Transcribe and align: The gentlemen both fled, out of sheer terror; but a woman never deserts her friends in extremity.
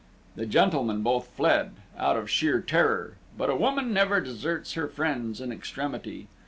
The 0.35 0.47
gentlemen 0.47 1.03
both 1.03 1.27
fled, 1.27 1.73
out 1.95 2.17
of 2.17 2.27
sheer 2.27 2.59
terror; 2.59 3.17
but 3.37 3.51
a 3.51 3.55
woman 3.55 3.93
never 3.93 4.19
deserts 4.19 4.73
her 4.73 4.87
friends 4.87 5.39
in 5.39 5.51
extremity. 5.51 6.27